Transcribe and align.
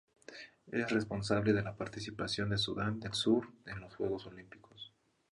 Es 0.71 0.89
responsable 0.91 1.53
de 1.53 1.61
la 1.61 1.75
participación 1.77 2.49
de 2.49 2.57
Sudán 2.57 2.99
del 2.99 3.13
Sur 3.13 3.51
en 3.67 3.81
los 3.81 3.93
Juegos 3.95 4.25
Olímpicos. 4.25 4.95